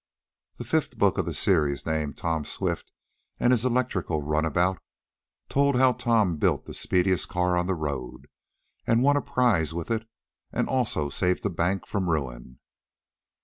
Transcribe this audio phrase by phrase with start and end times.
[0.57, 2.91] The fifth book of the series, named "Tom Swift
[3.39, 4.79] and His Electrical Runabout,"
[5.47, 8.27] told how Tom built the speediest car on the road,
[8.87, 10.07] and won a prize with it,
[10.51, 12.57] and also saved a bank from ruin.